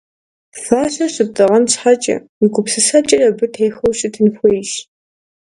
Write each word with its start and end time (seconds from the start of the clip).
Фащэр 0.63 1.09
щыптӀэгъэн 1.15 1.63
щхьэкӀэ, 1.71 2.15
уи 2.39 2.47
гупсысэкӀэри 2.53 3.25
абы 3.29 3.45
техуэу 3.53 3.97
щытын 3.99 4.27
хуейщ. 4.35 4.71